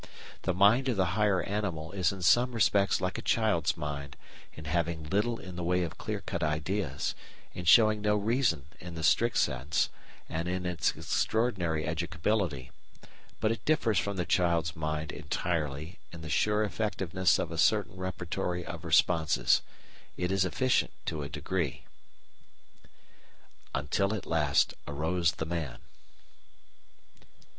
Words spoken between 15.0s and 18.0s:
entirely in the sure effectiveness of a certain